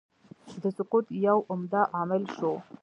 د 0.61 0.63
سقوط 0.77 1.05
یو 1.27 1.37
عمده 1.51 1.81
عامل 1.95 2.23
شو. 2.35 2.53